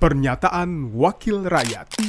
Pernyataan 0.00 0.96
Wakil 0.96 1.44
Rakyat 1.44 2.00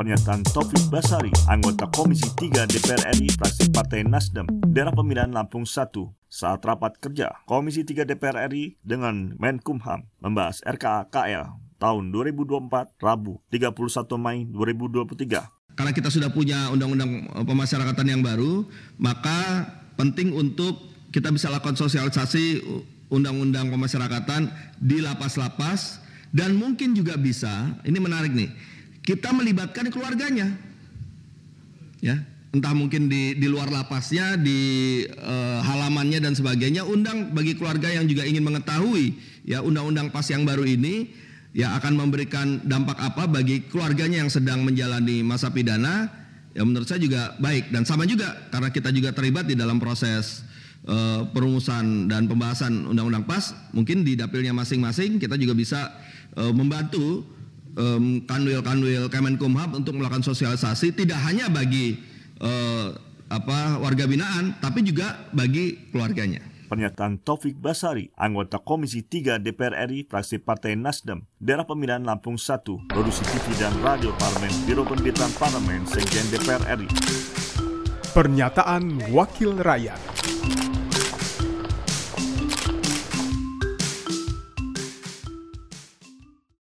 Pernyataan 0.00 0.48
Taufik 0.48 0.80
Basari, 0.88 1.28
anggota 1.44 1.84
Komisi 1.92 2.24
3 2.24 2.64
DPR 2.64 3.04
RI 3.20 3.28
fraksi 3.36 3.68
Partai 3.68 4.00
Nasdem, 4.00 4.48
daerah 4.72 4.96
pemilihan 4.96 5.28
Lampung 5.28 5.68
1, 5.68 5.92
saat 6.24 6.64
rapat 6.64 6.96
kerja 6.96 7.36
Komisi 7.44 7.84
3 7.84 8.08
DPR 8.08 8.48
RI 8.48 8.80
dengan 8.80 9.36
Menkumham 9.36 10.08
membahas 10.24 10.64
RKA 10.64 11.12
KL 11.12 11.52
tahun 11.76 12.16
2024, 12.16 12.96
Rabu 12.96 13.44
31 13.52 13.76
Mei 14.16 14.48
2023. 14.48 15.76
Karena 15.76 15.92
kita 15.92 16.08
sudah 16.08 16.32
punya 16.32 16.72
undang-undang 16.72 17.28
eh, 17.28 17.44
pemasyarakatan 17.44 18.08
yang 18.08 18.24
baru, 18.24 18.64
maka 18.96 19.68
penting 20.00 20.32
untuk 20.32 20.80
kita 21.12 21.28
bisa 21.28 21.52
lakukan 21.52 21.76
sosialisasi 21.76 22.64
undang-undang 23.12 23.68
pemasyarakatan 23.68 24.48
di 24.80 25.04
lapas-lapas 25.04 26.07
dan 26.28 26.56
mungkin 26.56 26.92
juga 26.92 27.16
bisa, 27.16 27.72
ini 27.88 27.96
menarik 27.96 28.32
nih, 28.32 28.50
kita 29.00 29.32
melibatkan 29.32 29.88
keluarganya. 29.88 30.52
Ya, 31.98 32.22
entah 32.52 32.76
mungkin 32.76 33.08
di 33.08 33.34
di 33.34 33.46
luar 33.48 33.72
lapasnya, 33.72 34.36
di 34.36 35.02
uh, 35.08 35.60
halamannya 35.64 36.20
dan 36.20 36.36
sebagainya, 36.36 36.84
undang 36.84 37.32
bagi 37.32 37.56
keluarga 37.56 37.88
yang 37.88 38.04
juga 38.06 38.28
ingin 38.28 38.44
mengetahui 38.44 39.16
ya 39.48 39.64
undang-undang 39.64 40.12
pas 40.12 40.28
yang 40.28 40.44
baru 40.44 40.68
ini 40.68 41.08
ya 41.56 41.72
akan 41.80 41.96
memberikan 41.96 42.60
dampak 42.68 43.00
apa 43.00 43.24
bagi 43.24 43.64
keluarganya 43.64 44.20
yang 44.20 44.30
sedang 44.30 44.60
menjalani 44.60 45.24
masa 45.24 45.48
pidana. 45.48 46.12
Ya 46.52 46.64
menurut 46.64 46.84
saya 46.84 47.00
juga 47.00 47.32
baik 47.40 47.72
dan 47.72 47.88
sama 47.88 48.04
juga 48.04 48.34
karena 48.52 48.68
kita 48.68 48.92
juga 48.92 49.14
terlibat 49.16 49.48
di 49.48 49.56
dalam 49.56 49.80
proses 49.80 50.44
uh, 50.86 51.26
perumusan 51.32 52.06
dan 52.06 52.30
pembahasan 52.30 52.86
undang-undang 52.86 53.26
PAS, 53.26 53.56
mungkin 53.74 54.06
di 54.06 54.14
dapilnya 54.14 54.54
masing-masing 54.54 55.18
kita 55.18 55.34
juga 55.34 55.56
bisa 55.56 55.96
uh, 56.38 56.52
membantu 56.54 57.26
um, 57.74 58.22
kanwil-kanwil 58.22 59.10
Kemenkumham 59.10 59.74
untuk 59.78 59.98
melakukan 59.98 60.22
sosialisasi 60.22 60.94
tidak 60.94 61.18
hanya 61.26 61.50
bagi 61.50 61.98
uh, 62.42 62.94
apa 63.28 63.76
warga 63.78 64.08
binaan 64.08 64.56
tapi 64.58 64.86
juga 64.86 65.30
bagi 65.34 65.90
keluarganya. 65.90 66.44
Pernyataan 66.68 67.24
Taufik 67.24 67.56
Basari, 67.56 68.12
anggota 68.12 68.60
Komisi 68.60 69.00
3 69.00 69.40
DPR 69.40 69.88
RI, 69.88 70.04
fraksi 70.04 70.36
Partai 70.36 70.76
Nasdem, 70.76 71.24
daerah 71.40 71.64
pemilihan 71.64 72.04
Lampung 72.04 72.36
1, 72.36 72.92
produksi 72.92 73.24
TV 73.24 73.56
dan 73.56 73.72
radio 73.80 74.12
Parlemen, 74.20 74.52
Biro 74.68 74.84
Pemberitaan 74.84 75.32
Parlemen, 75.40 75.88
Sekjen 75.88 76.28
DPR 76.28 76.60
RI. 76.76 76.88
Pernyataan 78.12 79.00
Wakil 79.16 79.56
Rakyat 79.64 80.17